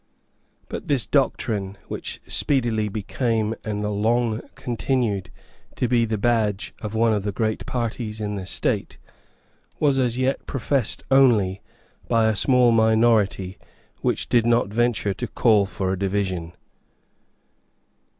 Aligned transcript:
But 0.67 0.87
this 0.87 1.05
doctrine, 1.05 1.77
which 1.87 2.21
speedily 2.25 2.89
became 2.89 3.53
and 3.63 3.83
long 3.83 4.41
continued 4.55 5.29
to 5.75 5.87
be 5.87 6.05
the 6.05 6.17
badge 6.17 6.73
of 6.81 6.95
one 6.95 7.13
of 7.13 7.21
the 7.21 7.31
great 7.31 7.67
parties 7.67 8.19
in 8.19 8.33
the 8.33 8.47
state, 8.47 8.97
was 9.79 9.99
as 9.99 10.17
yet 10.17 10.47
professed 10.47 11.03
only 11.11 11.61
by 12.07 12.25
a 12.27 12.35
small 12.35 12.71
minority 12.71 13.59
which 13.99 14.27
did 14.27 14.43
not 14.47 14.69
venture 14.73 15.13
to 15.13 15.27
call 15.27 15.67
for 15.67 15.93
a 15.93 15.99
division. 15.99 16.53